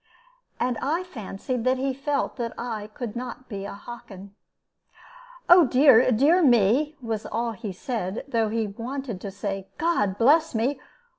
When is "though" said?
8.27-8.49